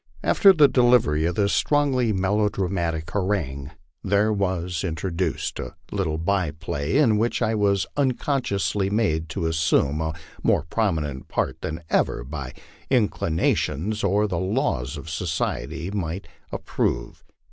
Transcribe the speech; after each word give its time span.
After 0.23 0.51
the 0.51 0.67
delivery 0.67 1.25
of 1.27 1.35
this 1.35 1.53
strongly 1.53 2.11
melodramatic 2.11 3.11
harangue 3.11 3.69
there 4.03 4.33
was 4.33 4.83
intro 4.83 5.11
duced 5.11 5.59
a 5.59 5.75
little 5.91 6.17
by 6.17 6.49
play, 6.49 6.97
in 6.97 7.19
which 7.19 7.39
I 7.43 7.53
was 7.53 7.85
unconsciously 7.95 8.89
made 8.89 9.29
to 9.29 9.45
assume 9.45 10.01
a 10.01 10.15
more 10.41 10.63
prominent 10.63 11.27
part 11.27 11.61
than 11.61 11.83
either 11.91 12.23
my 12.23 12.51
inclinations 12.89 14.03
or 14.03 14.27
the 14.27 14.39
laws 14.39 14.97
of 14.97 15.07
society 15.07 15.91
might 15.91 16.27
ap 16.51 16.65
prove. 16.65 17.23